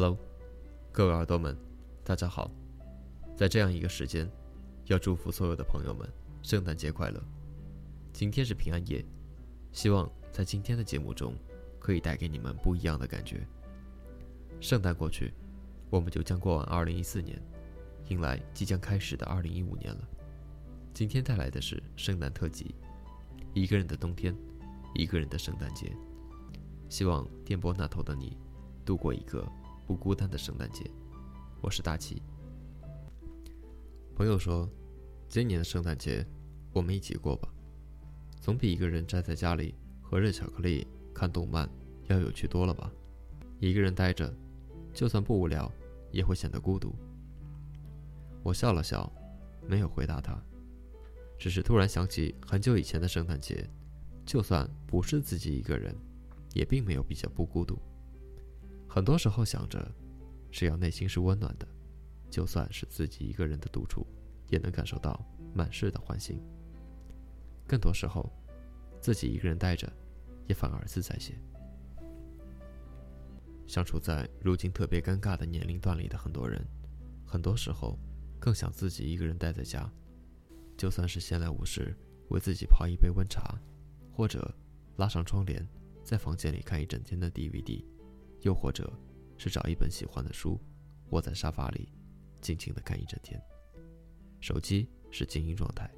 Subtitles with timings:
[0.00, 0.16] Hello，
[0.92, 1.58] 各位耳朵们，
[2.04, 2.48] 大家好。
[3.36, 4.30] 在这样一个时间，
[4.84, 6.08] 要祝福所有的朋友们
[6.40, 7.20] 圣诞节快乐。
[8.12, 9.04] 今天是平安夜，
[9.72, 11.34] 希望在今天的节目中
[11.80, 13.44] 可以带给你们不一样的感觉。
[14.60, 15.34] 圣诞过去，
[15.90, 17.42] 我们就将过完2014年，
[18.06, 20.08] 迎来即将开始的2015年了。
[20.94, 22.72] 今天带来的是圣诞特辑，
[23.52, 24.32] 一个人的冬天，
[24.94, 25.92] 一个人的圣诞节。
[26.88, 28.36] 希望电波那头的你，
[28.84, 29.44] 度过一个。
[29.88, 30.84] 不孤单的圣诞节，
[31.62, 32.22] 我是大齐。
[34.14, 34.68] 朋友说，
[35.30, 36.26] 今年的圣诞节
[36.74, 37.48] 我们一起过吧，
[38.38, 41.66] 总比一个人宅在家里喝热巧克力看动漫
[42.08, 42.92] 要有趣多了吧？
[43.60, 44.30] 一个人待着，
[44.92, 45.72] 就算不无聊，
[46.12, 46.94] 也会显得孤独。
[48.42, 49.10] 我笑了笑，
[49.66, 50.38] 没有回答他，
[51.38, 53.66] 只是突然想起很久以前的圣诞节，
[54.26, 55.96] 就算不是自己一个人，
[56.52, 57.80] 也并没有比较不孤独。
[58.98, 59.94] 很多时候想着，
[60.50, 61.68] 只要内心是温暖的，
[62.28, 64.04] 就算是自己一个人的独处，
[64.48, 66.42] 也能感受到满室的欢欣。
[67.64, 68.28] 更多时候，
[69.00, 69.88] 自己一个人待着，
[70.48, 71.32] 也反而自在些。
[73.68, 76.60] 相处在如今特别尴尬的年龄段里的很多人，
[77.24, 77.96] 很多时候
[78.40, 79.88] 更想自己一个人待在家，
[80.76, 81.96] 就算是闲来无事，
[82.30, 83.56] 为自己泡一杯温茶，
[84.10, 84.52] 或者
[84.96, 85.64] 拉上窗帘，
[86.02, 87.84] 在房间里看一整天的 DVD。
[88.42, 88.92] 又或者，
[89.36, 90.60] 是找一本喜欢的书，
[91.10, 91.92] 窝在沙发里，
[92.40, 93.40] 静静的看一整天。
[94.40, 95.90] 手机是静音状态，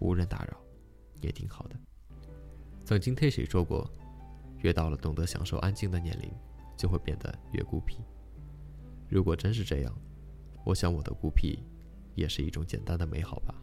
[0.00, 0.60] 无人打扰，
[1.20, 1.76] 也挺好的。
[2.84, 3.88] 曾经听谁说过，
[4.58, 6.32] 越到了懂得享受安静的年龄，
[6.76, 7.98] 就会变得越孤僻。
[9.08, 9.96] 如果真是这样，
[10.64, 11.60] 我想我的孤僻，
[12.14, 13.54] 也是一种简单的美好吧。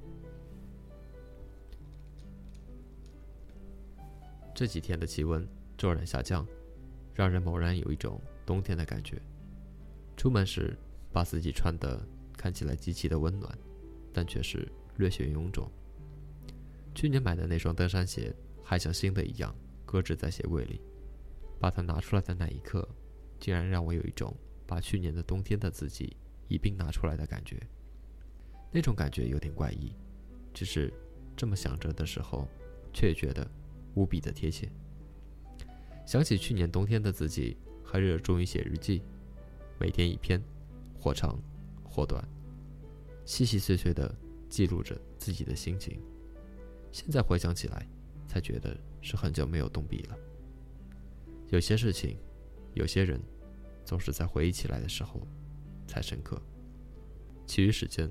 [4.53, 5.45] 这几天的气温
[5.77, 6.47] 骤然下降。
[7.15, 9.19] 让人猛然有一种冬天的感觉。
[10.15, 10.77] 出门时，
[11.11, 12.05] 把自己穿得
[12.37, 13.57] 看起来极其的温暖，
[14.13, 15.67] 但却是略显臃肿。
[16.93, 18.33] 去年买的那双登山鞋
[18.63, 19.53] 还像新的一样
[19.85, 20.81] 搁置在鞋柜里，
[21.59, 22.87] 把它拿出来的那一刻，
[23.39, 24.35] 竟然让我有一种
[24.67, 26.15] 把去年的冬天的自己
[26.47, 27.57] 一并拿出来的感觉。
[28.71, 29.93] 那种感觉有点怪异，
[30.53, 30.93] 只是
[31.35, 32.47] 这么想着的时候，
[32.93, 33.49] 却觉得
[33.93, 34.69] 无比的贴切。
[36.05, 39.01] 想起去年冬天的自己，还热衷于写日记，
[39.79, 40.39] 每天一篇，
[40.95, 41.41] 或长
[41.83, 42.23] 或短，
[43.25, 44.15] 细细碎碎的
[44.47, 45.99] 记录着自己的心情。
[46.91, 47.87] 现在回想起来，
[48.27, 50.17] 才觉得是很久没有动笔了。
[51.49, 52.19] 有些事情，
[52.75, 53.19] 有些人，
[53.83, 55.27] 总是在回忆起来的时候，
[55.87, 56.39] 才深刻。
[57.47, 58.09] 其余时间，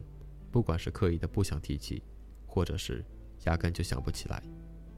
[0.50, 2.02] 不管是刻意的不想提起，
[2.44, 3.04] 或者是
[3.44, 4.42] 压根就想不起来，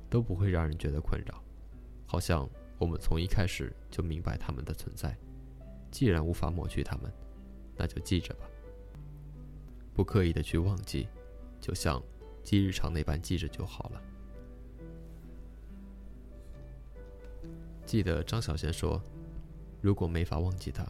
[0.09, 1.45] 都不会让人觉得困扰，
[2.07, 2.49] 好像。
[2.79, 5.17] 我们从一开始就明白他们的存在，
[5.91, 7.11] 既然无法抹去他们，
[7.75, 8.47] 那就记着吧。
[9.95, 11.09] 不刻意的去忘记，
[11.59, 12.03] 就像
[12.45, 14.03] 记日常那般记着就好了。
[17.87, 19.01] 记得张小娴说
[19.81, 20.87] ：“如果没法忘记他，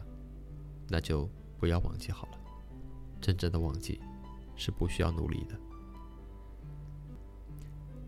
[0.89, 2.37] 那就不要忘记好了。
[3.21, 4.01] 真正的忘记，
[4.57, 5.57] 是不需要努力的。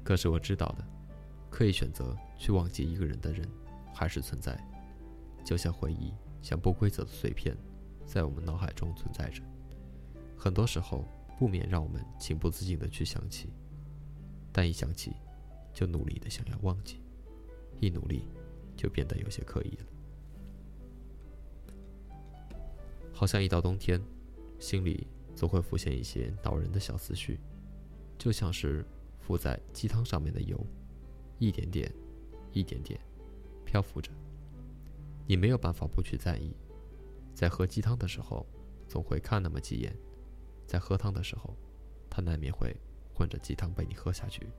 [0.04, 0.86] 可是我知道的，
[1.50, 3.48] 可以选择去忘记一个人的人。”
[4.00, 4.58] 还是存在，
[5.44, 7.54] 就像回忆，像不规则的碎片，
[8.06, 9.44] 在我们脑海中存在着。
[10.38, 11.04] 很多时候，
[11.38, 13.50] 不免让我们情不自禁的去想起，
[14.54, 15.12] 但一想起，
[15.74, 17.02] 就努力的想要忘记，
[17.82, 18.24] 一努力，
[18.78, 19.86] 就变得有些刻意了。
[23.12, 24.02] 好像一到冬天，
[24.60, 25.06] 心里
[25.36, 27.38] 总会浮现一些恼人的小思绪，
[28.18, 28.86] 就像是
[29.20, 30.58] 浮在鸡汤上面的油，
[31.38, 31.94] 一点点，
[32.54, 32.98] 一点点。
[33.70, 34.12] 漂浮着，
[35.28, 36.56] 你没有办法不去在意。
[37.36, 38.44] 在喝鸡汤的时候，
[38.88, 39.94] 总会看那么几眼；
[40.66, 41.56] 在喝汤的时候，
[42.10, 42.76] 它难免会
[43.14, 44.50] 混着鸡汤被你喝下去，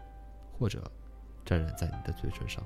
[0.53, 0.89] 或者
[1.45, 2.65] 沾染在你的嘴唇上。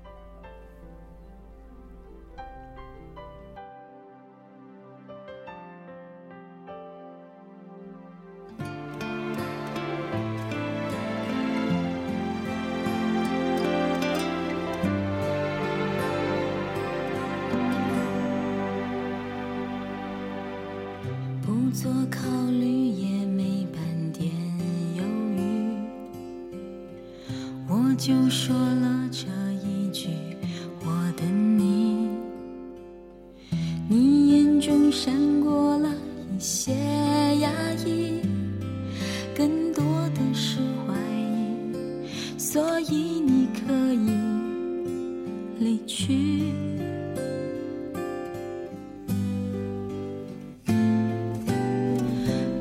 [28.07, 29.27] 就说了这
[29.67, 30.11] 一句：
[30.81, 32.07] 我等你。
[33.89, 35.89] 你眼中闪过了
[36.31, 36.75] 一些
[37.41, 37.51] 压
[37.87, 38.21] 抑，
[39.35, 42.07] 更多的是怀疑，
[42.37, 44.11] 所以你可以
[45.59, 46.53] 离去。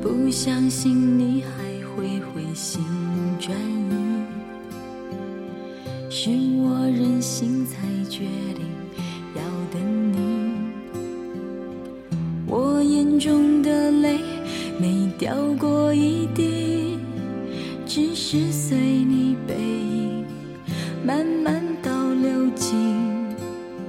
[0.00, 1.63] 不相信你还
[8.24, 8.64] 决定
[9.34, 10.16] 要等你。
[12.46, 14.18] 我眼中的泪
[14.80, 16.98] 没掉过一滴，
[17.86, 20.24] 只是随你背影
[21.04, 22.96] 慢慢倒流进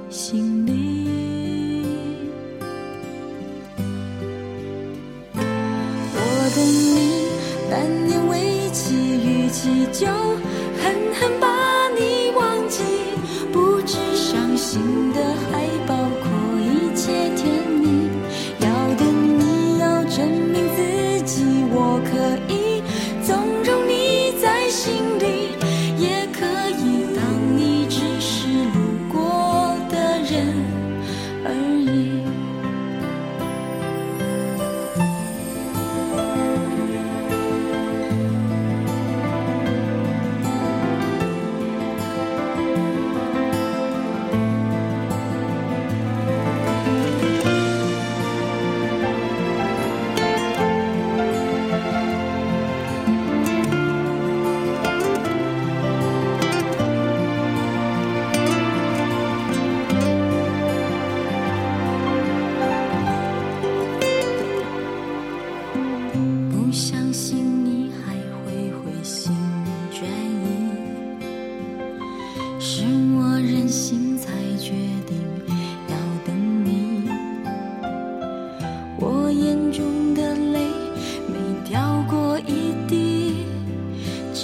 [0.09, 0.73] 心里。
[6.13, 6.19] 我
[6.55, 6.57] 等
[6.95, 7.29] 你
[7.69, 10.07] 半年为期，逾期就
[10.81, 11.74] 狠狠把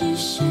[0.01, 0.50] 只是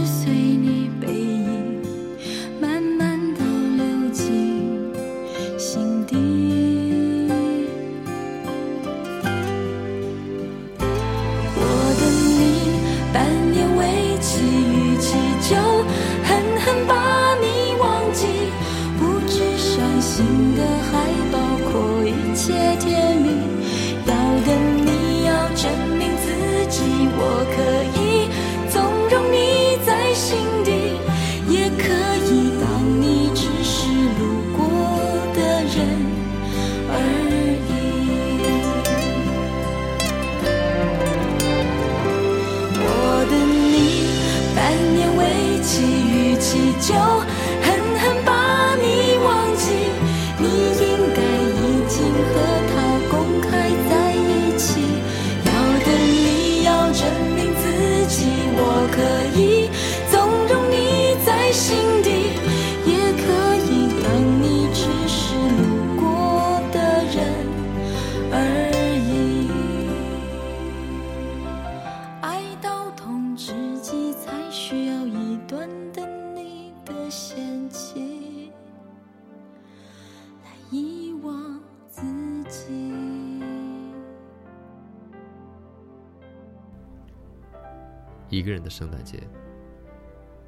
[88.31, 89.21] 一个人的圣诞节。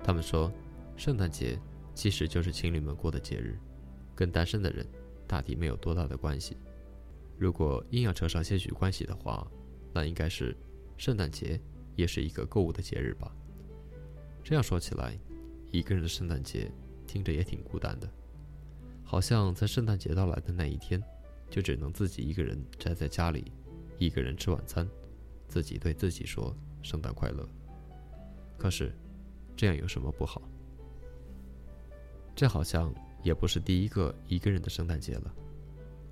[0.03, 0.51] 他们说，
[0.97, 1.59] 圣诞节
[1.95, 3.59] 其实就是情侣们过的节日，
[4.15, 4.87] 跟单身的人
[5.27, 6.57] 大抵没有多大的关系。
[7.39, 9.47] 如果硬要扯上些许关系的话，
[9.93, 10.57] 那应该是
[10.97, 11.61] 圣诞节
[11.97, 13.35] 也是一个购物的节日吧。
[14.45, 15.19] 这样说起来，
[15.71, 16.71] 一个人的圣诞节
[17.07, 18.09] 听着也挺孤单的，
[19.05, 21.03] 好像在圣诞节到来的那一天，
[21.51, 23.53] 就只能自己一个人宅在家里，
[23.99, 24.89] 一个人吃晚餐，
[25.47, 27.49] 自己对自己说“圣诞快乐”。
[28.63, 28.93] 可是，
[29.57, 30.41] 这样有什么不好？
[32.33, 35.35] 这好像也不是第一个一个人的圣诞节了，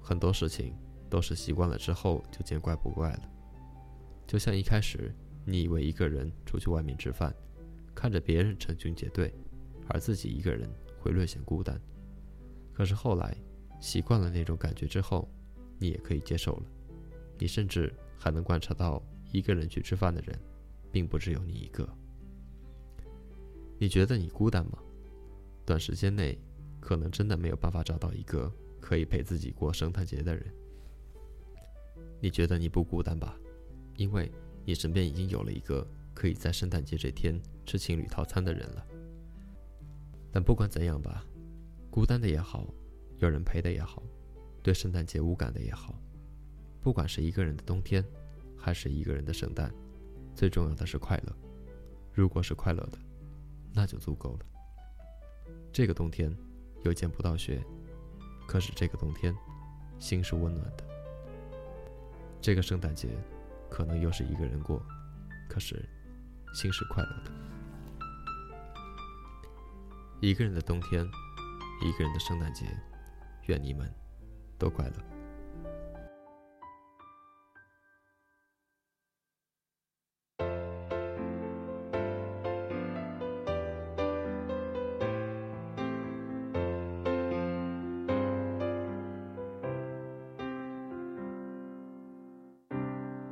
[0.01, 0.75] 很多事情
[1.09, 3.23] 都是习惯了之后就见怪不怪了。
[4.27, 5.15] 就像一开始
[5.45, 7.33] 你以为一个人出去外面吃饭，
[7.95, 9.33] 看着别人成群结队，
[9.87, 11.81] 而自己一个人会略显孤单。
[12.73, 13.33] 可是后来
[13.79, 15.31] 习惯了那种感觉之后，
[15.79, 16.63] 你也可以接受了。
[17.39, 20.37] 你甚至还能观察到，一个人去吃饭的人，
[20.91, 21.89] 并不只有你一个。
[23.81, 24.79] 你觉得你孤单吗？
[25.65, 26.39] 短时间内，
[26.81, 30.45] 可能真的没有办法找到一个可以陪自己过圣诞节的人。
[32.21, 33.35] 你觉得你不孤单吧？
[33.97, 34.31] 因为
[34.67, 38.87] 你身边已经有了一个可以在圣诞节这天吃情侣套餐的人了。
[40.31, 41.25] 但不管怎样吧，
[41.91, 42.67] 孤单的也好，
[43.19, 44.03] 有人陪的也好，
[44.63, 45.99] 对圣诞节无感的也好，
[46.83, 48.05] 不管是一个人的冬天，
[48.59, 49.73] 还是一个人的圣诞，
[50.35, 51.35] 最重要的是快乐。
[52.13, 52.99] 如果是快乐的，
[53.73, 54.41] 那就足够了。
[55.73, 56.35] 这个冬天
[56.83, 57.63] 又见不到雪，
[58.47, 59.35] 可是这个冬天
[59.99, 60.85] 心是温暖的。
[62.41, 63.09] 这个圣诞节，
[63.69, 64.83] 可能又是一个人过，
[65.49, 65.89] 可是
[66.55, 67.31] 心是快乐的。
[70.21, 71.07] 一个人的冬天，
[71.83, 72.67] 一个人的圣诞节，
[73.47, 73.93] 愿你们
[74.59, 75.10] 都快乐。